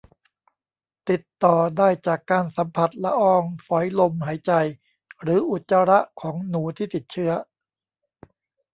[1.09, 4.51] ติดต่อได้จากการสัมผัสละอองฝอยลมหายใจ
[5.21, 7.31] หรืออุจจาระของหนูที่ติดเชื้อ